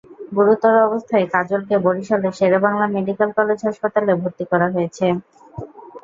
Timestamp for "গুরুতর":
0.35-0.75